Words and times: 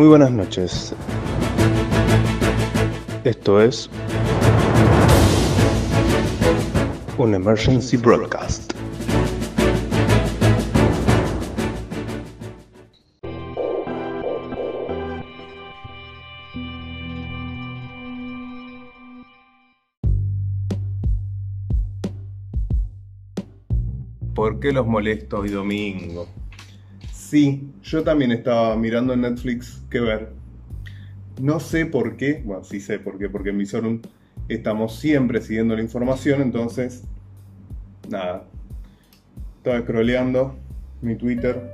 Muy 0.00 0.08
buenas 0.08 0.32
noches. 0.32 0.94
Esto 3.22 3.60
es 3.60 3.90
un 7.18 7.34
emergency 7.34 7.98
broadcast. 7.98 8.72
¿Por 24.34 24.60
qué 24.60 24.72
los 24.72 24.86
molesto 24.86 25.40
hoy 25.40 25.50
domingo? 25.50 26.26
Sí, 27.30 27.70
yo 27.84 28.02
también 28.02 28.32
estaba 28.32 28.74
mirando 28.74 29.12
en 29.12 29.20
Netflix 29.20 29.84
qué 29.88 30.00
ver. 30.00 30.32
No 31.40 31.60
sé 31.60 31.86
por 31.86 32.16
qué, 32.16 32.42
bueno, 32.44 32.64
sí 32.64 32.80
sé 32.80 32.98
por 32.98 33.18
qué, 33.18 33.28
porque 33.28 33.50
en 33.50 33.58
Visorum 33.58 34.02
estamos 34.48 34.96
siempre 34.96 35.40
siguiendo 35.40 35.76
la 35.76 35.82
información, 35.82 36.42
entonces, 36.42 37.04
nada. 38.08 38.48
Estaba 39.58 39.80
scrolleando 39.80 40.56
mi 41.02 41.14
Twitter. 41.14 41.72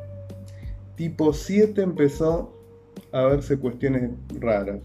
Tipo 0.94 1.32
7 1.32 1.80
empezó 1.80 2.54
a 3.12 3.22
verse 3.22 3.56
cuestiones 3.56 4.10
raras. 4.38 4.80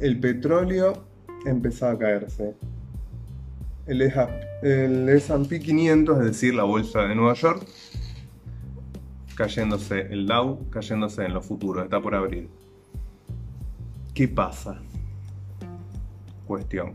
El 0.00 0.18
petróleo 0.18 1.04
empezó 1.46 1.90
a 1.90 1.96
caerse. 1.96 2.56
El 3.86 4.02
S&P 4.02 5.60
500, 5.60 6.18
es 6.18 6.24
decir, 6.24 6.56
la 6.56 6.64
bolsa 6.64 7.02
de 7.02 7.14
Nueva 7.14 7.34
York, 7.34 7.64
cayéndose 9.36 10.00
el 10.12 10.26
Dow, 10.26 10.68
cayéndose 10.70 11.24
en 11.24 11.34
los 11.34 11.44
futuros, 11.46 11.84
está 11.84 12.00
por 12.00 12.14
abrir. 12.14 12.48
¿Qué 14.14 14.28
pasa? 14.28 14.80
Cuestión. 16.46 16.92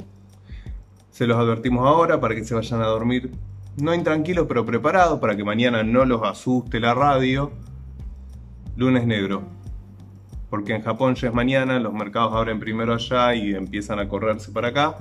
Se 1.12 1.28
los 1.28 1.38
advertimos 1.38 1.86
ahora 1.86 2.20
para 2.20 2.36
que 2.36 2.46
se 2.46 2.56
vayan 2.56 2.82
a 2.82 2.86
dormir, 2.86 3.32
no 3.78 3.94
intranquilos, 3.94 4.48
pero 4.48 4.66
preparados 4.66 5.20
para 5.20 5.36
que 5.36 5.44
mañana 5.44 5.84
no 5.84 6.06
los 6.06 6.24
asuste 6.24 6.80
la 6.80 6.94
radio. 6.94 7.52
Lunes 8.76 9.06
negro. 9.06 9.44
Porque 10.50 10.74
en 10.74 10.82
Japón 10.82 11.16
ya 11.16 11.28
es 11.28 11.34
mañana, 11.34 11.80
los 11.80 11.94
mercados 11.94 12.34
abren 12.34 12.60
primero 12.60 12.94
allá 12.94 13.36
y 13.36 13.54
empiezan 13.54 14.00
a 14.00 14.08
correrse 14.08 14.52
para 14.52 14.70
acá. 14.70 14.98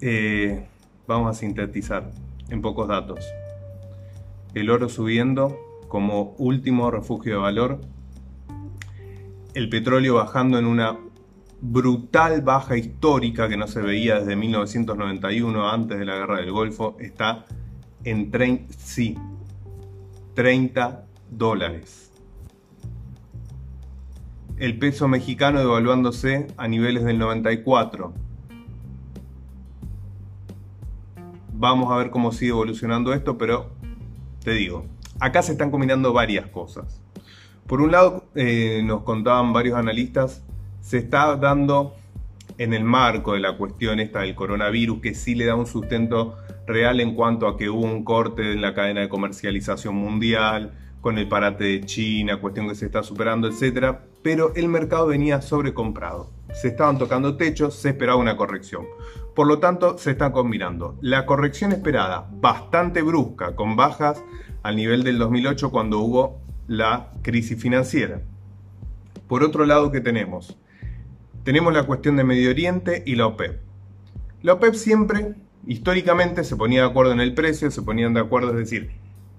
Eh, 0.00 0.66
vamos 1.06 1.30
a 1.30 1.38
sintetizar 1.38 2.10
en 2.48 2.62
pocos 2.62 2.88
datos. 2.88 3.24
El 4.54 4.70
oro 4.70 4.88
subiendo, 4.88 5.58
como 5.92 6.34
último 6.38 6.90
refugio 6.90 7.34
de 7.34 7.38
valor, 7.38 7.82
el 9.52 9.68
petróleo 9.68 10.14
bajando 10.14 10.58
en 10.58 10.64
una 10.64 10.96
brutal 11.60 12.40
baja 12.40 12.78
histórica 12.78 13.46
que 13.46 13.58
no 13.58 13.66
se 13.66 13.82
veía 13.82 14.20
desde 14.20 14.34
1991, 14.34 15.68
antes 15.68 15.98
de 15.98 16.06
la 16.06 16.16
guerra 16.16 16.38
del 16.38 16.50
Golfo, 16.50 16.96
está 16.98 17.44
en 18.04 18.30
30 20.34 21.04
dólares. 21.30 22.10
El 24.56 24.78
peso 24.78 25.08
mexicano 25.08 25.58
devaluándose 25.58 26.46
a 26.56 26.68
niveles 26.68 27.04
del 27.04 27.18
94. 27.18 28.14
Vamos 31.52 31.92
a 31.92 31.96
ver 31.96 32.08
cómo 32.08 32.32
sigue 32.32 32.52
evolucionando 32.52 33.12
esto, 33.12 33.36
pero 33.36 33.72
te 34.42 34.52
digo, 34.52 34.86
acá 35.22 35.40
se 35.40 35.52
están 35.52 35.70
combinando 35.70 36.12
varias 36.12 36.48
cosas. 36.48 37.00
Por 37.68 37.80
un 37.80 37.92
lado, 37.92 38.24
eh, 38.34 38.82
nos 38.84 39.04
contaban 39.04 39.52
varios 39.52 39.78
analistas, 39.78 40.42
se 40.80 40.98
está 40.98 41.36
dando 41.36 41.94
en 42.58 42.74
el 42.74 42.82
marco 42.82 43.34
de 43.34 43.40
la 43.40 43.56
cuestión 43.56 44.00
esta 44.00 44.22
del 44.22 44.34
coronavirus, 44.34 45.00
que 45.00 45.14
sí 45.14 45.36
le 45.36 45.46
da 45.46 45.54
un 45.54 45.66
sustento 45.66 46.36
real 46.66 46.98
en 47.00 47.14
cuanto 47.14 47.46
a 47.46 47.56
que 47.56 47.70
hubo 47.70 47.84
un 47.84 48.04
corte 48.04 48.52
en 48.52 48.60
la 48.60 48.74
cadena 48.74 49.00
de 49.00 49.08
comercialización 49.08 49.94
mundial, 49.94 50.72
con 51.00 51.18
el 51.18 51.28
parate 51.28 51.64
de 51.64 51.80
China, 51.82 52.40
cuestión 52.40 52.68
que 52.68 52.74
se 52.74 52.86
está 52.86 53.04
superando, 53.04 53.48
etc. 53.48 53.98
Pero 54.22 54.52
el 54.56 54.68
mercado 54.68 55.06
venía 55.06 55.40
sobrecomprado. 55.40 56.30
Se 56.52 56.68
estaban 56.68 56.98
tocando 56.98 57.36
techos, 57.36 57.74
se 57.74 57.90
esperaba 57.90 58.18
una 58.18 58.36
corrección. 58.36 58.86
Por 59.34 59.46
lo 59.46 59.58
tanto, 59.58 59.96
se 59.96 60.10
están 60.10 60.32
combinando 60.32 60.98
la 61.00 61.24
corrección 61.24 61.72
esperada, 61.72 62.28
bastante 62.32 63.00
brusca, 63.00 63.56
con 63.56 63.76
bajas 63.76 64.22
al 64.62 64.76
nivel 64.76 65.04
del 65.04 65.18
2008 65.18 65.70
cuando 65.70 66.00
hubo 66.00 66.40
la 66.66 67.10
crisis 67.22 67.60
financiera. 67.60 68.20
Por 69.28 69.42
otro 69.42 69.64
lado, 69.64 69.90
¿qué 69.90 70.02
tenemos? 70.02 70.58
Tenemos 71.44 71.72
la 71.72 71.84
cuestión 71.84 72.16
de 72.16 72.24
Medio 72.24 72.50
Oriente 72.50 73.02
y 73.06 73.14
la 73.14 73.26
OPEP. 73.26 73.60
La 74.42 74.52
OPEP 74.52 74.74
siempre, 74.74 75.34
históricamente, 75.66 76.44
se 76.44 76.56
ponía 76.56 76.82
de 76.82 76.88
acuerdo 76.88 77.12
en 77.12 77.20
el 77.20 77.34
precio, 77.34 77.70
se 77.70 77.82
ponían 77.82 78.12
de 78.12 78.20
acuerdo, 78.20 78.50
es 78.50 78.56
decir, 78.56 78.90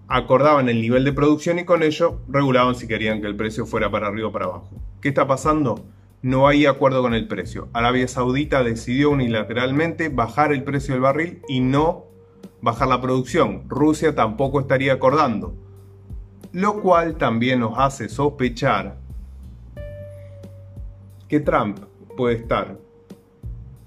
acordaban 0.08 0.70
el 0.70 0.82
nivel 0.82 1.06
de 1.06 1.14
producción 1.14 1.60
y 1.60 1.66
con 1.66 1.84
ello 1.84 2.20
regulaban 2.28 2.76
si 2.76 2.88
querían 2.88 3.22
que 3.22 3.28
el 3.28 3.36
precio 3.36 3.66
fuera 3.68 3.92
para 3.92 4.08
arriba 4.08 4.30
o 4.30 4.32
para 4.32 4.46
abajo. 4.46 4.70
¿Qué 5.02 5.10
está 5.10 5.28
pasando? 5.28 5.86
No 6.24 6.48
hay 6.48 6.66
acuerdo 6.66 7.02
con 7.02 7.14
el 7.14 7.28
precio. 7.28 7.68
Arabia 7.74 8.08
Saudita 8.08 8.64
decidió 8.64 9.10
unilateralmente 9.10 10.08
bajar 10.08 10.54
el 10.54 10.64
precio 10.64 10.94
del 10.94 11.02
barril 11.02 11.42
y 11.50 11.60
no 11.60 12.06
bajar 12.62 12.88
la 12.88 13.02
producción. 13.02 13.66
Rusia 13.68 14.16
tampoco 14.16 14.62
estaría 14.62 14.94
acordando. 14.94 15.54
Lo 16.54 16.82
cual 16.82 17.18
también 17.18 17.60
nos 17.60 17.78
hace 17.78 18.08
sospechar 18.08 19.00
que 21.28 21.42
Trump 21.42 21.80
puede 22.16 22.36
estar, 22.36 22.80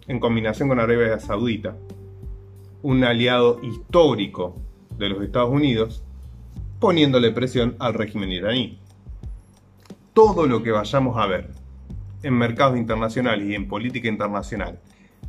en 0.06 0.20
combinación 0.20 0.68
con 0.68 0.78
Arabia 0.78 1.18
Saudita, 1.18 1.74
un 2.82 3.02
aliado 3.02 3.60
histórico 3.62 4.56
de 4.98 5.08
los 5.08 5.22
Estados 5.22 5.50
Unidos, 5.50 6.04
poniéndole 6.80 7.30
presión 7.30 7.76
al 7.78 7.94
régimen 7.94 8.30
iraní. 8.30 8.78
Todo 10.12 10.46
lo 10.46 10.62
que 10.62 10.70
vayamos 10.70 11.16
a 11.16 11.26
ver 11.26 11.65
en 12.22 12.34
mercados 12.34 12.76
internacionales 12.76 13.48
y 13.48 13.54
en 13.54 13.68
política 13.68 14.08
internacional 14.08 14.78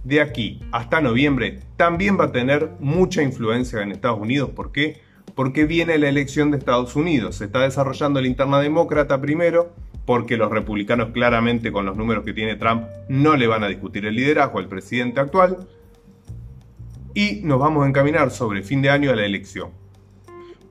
de 0.08 0.22
aquí 0.22 0.62
hasta 0.72 1.02
noviembre 1.02 1.59
también 1.75 2.18
va 2.18 2.25
a 2.25 2.31
tener 2.31 2.72
mucha 2.80 3.22
influencia 3.22 3.81
en 3.81 3.92
Estados 3.92 4.20
Unidos. 4.20 4.52
¿Por 4.52 4.72
qué? 4.72 5.02
Porque 5.36 5.66
viene 5.66 5.98
la 5.98 6.08
elección 6.08 6.50
de 6.50 6.58
Estados 6.58 6.96
Unidos. 6.96 7.36
Se 7.36 7.46
está 7.46 7.62
desarrollando 7.62 8.22
la 8.22 8.28
interna 8.28 8.59
demócrata 8.59 9.20
primero, 9.20 9.74
porque 10.06 10.38
los 10.38 10.50
republicanos 10.50 11.09
claramente 11.09 11.72
con 11.72 11.86
los 11.86 11.98
números 11.98 12.24
que 12.24 12.34
tiene 12.34 12.56
Trump 12.56 12.84
no 13.09 13.36
le 13.36 13.48
van 13.48 13.64
a 13.64 13.68
discutir 13.68 14.06
el 14.06 14.16
liderazgo 14.16 14.59
al 14.59 14.68
presidente 14.68 15.19
actual. 15.19 15.68
Y 17.14 17.42
nos 17.44 17.59
vamos 17.59 17.84
a 17.84 17.90
encaminar 17.90 18.31
sobre 18.31 18.64
fin 18.64 18.81
de 18.81 18.90
año 18.90 19.12
a 19.12 19.16
la 19.16 19.25
elección. 19.25 19.72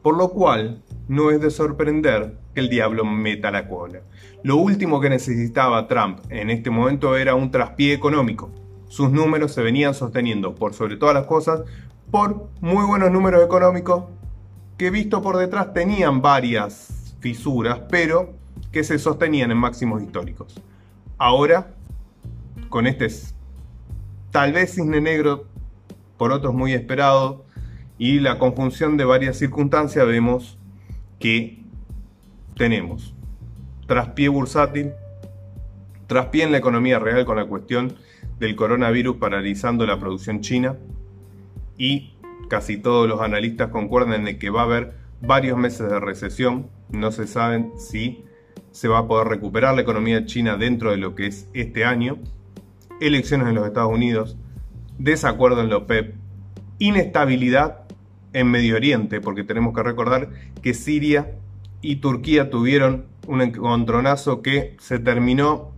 Por 0.01 0.17
lo 0.17 0.31
cual, 0.31 0.83
no 1.09 1.31
es 1.31 1.41
de 1.41 1.51
sorprender 1.51 2.39
que 2.55 2.61
el 2.61 2.69
diablo 2.69 3.05
meta 3.05 3.51
la 3.51 3.69
cola. 3.69 4.01
Lo 4.43 4.57
último 4.57 5.01
que 5.01 5.11
necesitaba 5.11 5.87
Trump 5.89 6.21
en 6.31 6.51
este 6.51 6.71
momento 6.71 7.17
era 7.17 7.35
un 7.35 7.51
traspié 7.51 7.93
económico 7.93 8.51
sus 8.89 9.11
números 9.11 9.53
se 9.53 9.63
venían 9.63 9.95
sosteniendo 9.95 10.55
por 10.55 10.75
sobre 10.75 10.97
todas 10.97 11.15
las 11.15 11.27
cosas 11.27 11.63
por 12.11 12.49
muy 12.61 12.85
buenos 12.85 13.11
números 13.11 13.45
económicos 13.45 14.05
que 14.79 14.91
visto 14.91 15.23
por 15.23 15.37
detrás 15.37 15.73
tenían 15.73 16.23
varias 16.23 17.15
fisuras, 17.21 17.81
pero 17.91 18.35
que 18.71 18.85
se 18.85 18.99
sostenían 18.99 19.51
en 19.51 19.57
máximos 19.57 20.03
históricos. 20.03 20.63
Ahora, 21.19 21.75
con 22.69 22.87
este 22.87 23.09
tal 24.31 24.53
vez 24.53 24.75
cisne 24.75 25.01
negro, 25.01 25.47
por 26.19 26.31
otros 26.31 26.55
muy 26.55 26.75
esperado, 26.75 27.45
y 27.99 28.21
la 28.21 28.39
conjunción 28.39 28.99
de 28.99 29.07
varias 29.07 29.39
circunstancias, 29.39 30.07
vemos 30.07 30.59
que 31.19 31.63
tenemos 32.57 33.17
traspié 33.87 34.29
bursátil, 34.29 34.93
traspié 36.07 36.45
en 36.45 36.53
la 36.53 36.59
economía 36.59 36.99
real 36.99 37.25
con 37.25 37.37
la 37.37 37.47
cuestión 37.47 37.95
del 38.39 38.57
coronavirus 38.57 39.17
paralizando 39.17 39.87
la 39.87 39.99
producción 39.99 40.41
china 40.41 40.77
y 41.79 42.15
casi 42.49 42.77
todos 42.77 43.09
los 43.09 43.21
analistas 43.21 43.71
concuerdan 43.71 44.27
en 44.27 44.39
que 44.39 44.51
va 44.51 44.63
a 44.63 44.65
haber 44.65 44.95
varios 45.21 45.57
meses 45.57 45.89
de 45.89 46.01
recesión. 46.01 46.69
No 46.91 47.13
se 47.13 47.27
saben 47.27 47.73
si 47.79 48.25
se 48.71 48.89
va 48.89 48.99
a 48.99 49.09
poder 49.09 49.29
recuperar 49.29 49.75
la 49.75 49.83
economía 49.83 50.27
china 50.27 50.57
dentro 50.57 50.91
de 50.91 50.99
lo 50.99 51.15
que 51.15 51.27
es 51.27 51.49
este 51.55 51.85
año. 51.85 52.19
Elecciones 53.01 53.49
en 53.49 53.55
los 53.55 53.67
Estados 53.67 53.93
Unidos, 53.93 54.37
desacuerdo 54.99 55.61
en 55.61 55.71
la 55.71 55.79
OPEP, 55.79 56.15
inestabilidad 56.79 57.86
en 58.37 58.51
Medio 58.51 58.77
Oriente, 58.77 59.23
porque 59.23 59.45
tenemos 59.45 59.75
que 59.75 59.83
recordar 59.83 60.29
que 60.61 60.75
Siria 60.75 61.33
y 61.81 61.97
Turquía 61.97 62.51
tuvieron 62.51 63.07
un 63.27 63.41
encontronazo 63.41 64.43
que 64.43 64.77
se 64.79 64.99
terminó 64.99 65.73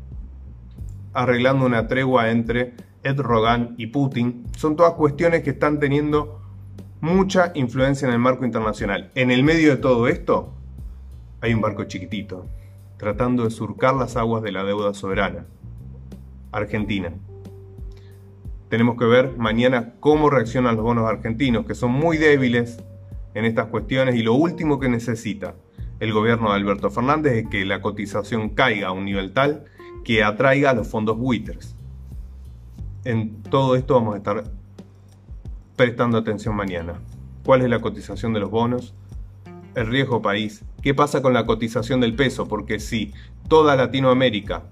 arreglando 1.13 1.65
una 1.65 1.87
tregua 1.87 2.31
entre 2.31 2.75
Erdogan 3.05 3.77
y 3.79 3.87
Putin. 3.87 4.45
Son 4.57 4.75
todas 4.75 4.95
cuestiones 4.95 5.45
que 5.45 5.51
están 5.51 5.79
teniendo 5.79 6.43
mucha 7.01 7.53
influencia 7.55 8.09
en 8.09 8.15
el 8.15 8.19
marco 8.19 8.45
internacional. 8.45 9.13
En 9.15 9.31
el 9.31 9.45
medio 9.45 9.71
de 9.71 9.77
todo 9.77 10.09
esto 10.09 10.53
hay 11.41 11.55
un 11.55 11.61
barco 11.61 11.85
chiquitito, 11.85 12.47
tratando 12.97 13.45
de 13.45 13.53
surcar 13.53 13.95
las 13.95 14.17
aguas 14.17 14.43
de 14.43 14.51
la 14.51 14.65
deuda 14.65 14.95
soberana. 14.95 15.47
Argentina. 16.51 17.13
Tenemos 18.69 18.99
que 18.99 19.07
ver 19.07 19.37
mañana 19.39 19.95
cómo 20.01 20.29
reaccionan 20.29 20.77
los 20.77 20.85
bonos 20.85 21.09
argentinos, 21.09 21.65
que 21.67 21.75
son 21.75 21.91
muy 21.93 22.19
débiles 22.19 22.83
en 23.35 23.45
estas 23.45 23.67
cuestiones 23.67 24.17
y 24.17 24.23
lo 24.23 24.35
último 24.35 24.79
que 24.79 24.89
necesita 24.89 25.55
el 26.01 26.13
gobierno 26.13 26.51
de 26.51 26.57
Alberto 26.57 26.91
Fernández 26.91 27.33
es 27.33 27.49
que 27.49 27.65
la 27.65 27.81
cotización 27.81 28.51
caiga 28.51 28.89
a 28.89 28.93
un 28.93 29.05
nivel 29.05 29.33
tal 29.33 29.65
que 30.05 30.23
atraiga 30.23 30.71
a 30.71 30.75
los 30.75 30.87
fondos 30.87 31.19
buitres. 31.19 31.77
En 33.05 33.43
todo 33.43 33.75
esto 33.75 33.95
vamos 33.95 34.15
a 34.15 34.19
estar 34.19 34.45
prestando 35.77 36.19
atención 36.19 36.55
mañana. 36.55 37.01
¿Cuál 37.45 37.63
es 37.63 37.71
la 37.71 37.81
cotización 37.81 38.33
de 38.33 38.41
los 38.41 38.51
bonos? 38.51 38.95
El 39.75 39.87
riesgo 39.87 40.23
país. 40.23 40.65
¿Qué 40.83 40.95
pasa 40.95 41.23
con 41.23 41.33
la 41.33 41.47
cotización 41.47 42.01
del 42.01 42.15
peso? 42.15 42.47
Porque 42.49 42.79
si 42.81 43.13
toda 43.49 43.77
Latinoamérica 43.77 44.65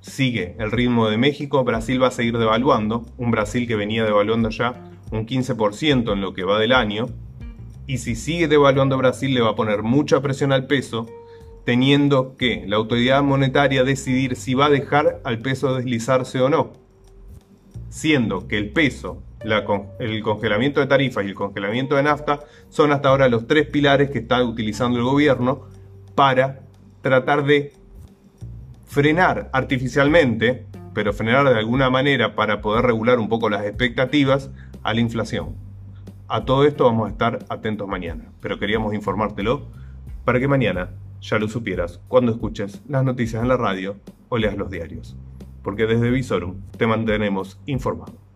sigue 0.00 0.56
el 0.58 0.70
ritmo 0.70 1.08
de 1.08 1.18
México, 1.18 1.64
Brasil 1.64 2.02
va 2.02 2.08
a 2.08 2.12
seguir 2.12 2.38
devaluando, 2.38 3.04
un 3.16 3.30
Brasil 3.30 3.66
que 3.66 3.76
venía 3.76 4.04
devaluando 4.04 4.50
ya 4.50 4.90
un 5.10 5.26
15% 5.26 6.12
en 6.12 6.20
lo 6.20 6.32
que 6.32 6.44
va 6.44 6.58
del 6.58 6.72
año, 6.72 7.06
y 7.86 7.98
si 7.98 8.14
sigue 8.14 8.48
devaluando 8.48 8.96
Brasil 8.96 9.34
le 9.34 9.40
va 9.40 9.50
a 9.50 9.56
poner 9.56 9.82
mucha 9.82 10.20
presión 10.20 10.52
al 10.52 10.66
peso, 10.66 11.08
teniendo 11.64 12.36
que 12.36 12.64
la 12.66 12.76
autoridad 12.76 13.22
monetaria 13.22 13.84
decidir 13.84 14.36
si 14.36 14.54
va 14.54 14.66
a 14.66 14.70
dejar 14.70 15.20
al 15.24 15.40
peso 15.40 15.74
deslizarse 15.74 16.40
o 16.40 16.48
no, 16.48 16.72
siendo 17.88 18.46
que 18.48 18.56
el 18.56 18.70
peso, 18.70 19.22
el 19.98 20.22
congelamiento 20.22 20.80
de 20.80 20.86
tarifas 20.86 21.24
y 21.24 21.28
el 21.28 21.34
congelamiento 21.34 21.96
de 21.96 22.02
nafta 22.04 22.40
son 22.68 22.92
hasta 22.92 23.08
ahora 23.08 23.28
los 23.28 23.46
tres 23.46 23.66
pilares 23.66 24.10
que 24.10 24.18
está 24.18 24.42
utilizando 24.44 24.98
el 24.98 25.04
gobierno 25.04 25.62
para 26.14 26.60
tratar 27.02 27.44
de 27.44 27.72
frenar 28.90 29.50
artificialmente, 29.52 30.66
pero 30.94 31.12
frenar 31.12 31.48
de 31.48 31.56
alguna 31.56 31.90
manera 31.90 32.34
para 32.34 32.60
poder 32.60 32.84
regular 32.84 33.20
un 33.20 33.28
poco 33.28 33.48
las 33.48 33.64
expectativas 33.64 34.50
a 34.82 34.92
la 34.92 35.00
inflación. 35.00 35.54
A 36.26 36.44
todo 36.44 36.64
esto 36.64 36.86
vamos 36.86 37.06
a 37.06 37.12
estar 37.12 37.38
atentos 37.48 37.86
mañana, 37.86 38.32
pero 38.40 38.58
queríamos 38.58 38.92
informártelo 38.92 39.68
para 40.24 40.40
que 40.40 40.48
mañana 40.48 40.90
ya 41.20 41.38
lo 41.38 41.46
supieras 41.46 42.00
cuando 42.08 42.32
escuches 42.32 42.82
las 42.88 43.04
noticias 43.04 43.40
en 43.40 43.48
la 43.48 43.56
radio 43.56 43.94
o 44.28 44.38
leas 44.38 44.56
los 44.56 44.70
diarios, 44.70 45.16
porque 45.62 45.86
desde 45.86 46.10
Visorum 46.10 46.56
te 46.76 46.88
mantenemos 46.88 47.60
informado. 47.66 48.29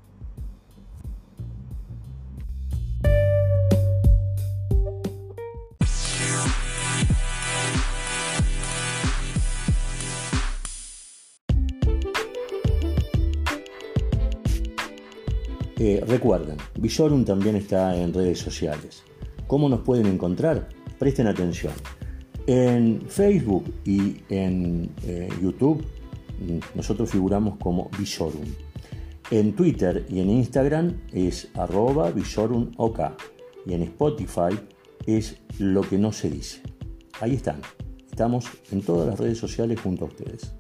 Recuerden, 16.07 16.57
Visorum 16.79 17.27
también 17.27 17.57
está 17.57 17.95
en 17.95 18.15
redes 18.15 18.39
sociales. 18.39 19.03
¿Cómo 19.47 19.69
nos 19.69 19.81
pueden 19.81 20.07
encontrar? 20.07 20.67
Presten 20.99 21.27
atención. 21.27 21.75
En 22.47 23.03
Facebook 23.07 23.71
y 23.85 24.17
en 24.31 24.91
eh, 25.07 25.29
YouTube 25.43 25.85
mm, 26.41 26.77
nosotros 26.77 27.11
figuramos 27.11 27.59
como 27.59 27.91
Visorum. 27.99 28.47
En 29.31 29.55
Twitter 29.55 30.07
y 30.09 30.21
en 30.21 30.31
Instagram 30.31 31.03
es 31.13 31.51
arroba. 31.55 32.11
Y 33.67 33.75
en 33.75 33.83
Spotify 33.83 34.59
es 35.07 35.37
lo 35.59 35.83
que 35.83 35.99
no 35.99 36.13
se 36.13 36.31
dice. 36.31 36.63
Ahí 37.21 37.35
están. 37.35 37.61
Estamos 38.11 38.47
en 38.73 38.81
todas 38.81 39.07
las 39.07 39.19
redes 39.19 39.37
sociales 39.37 39.79
junto 39.81 40.07
a 40.07 40.09
ustedes. 40.09 40.55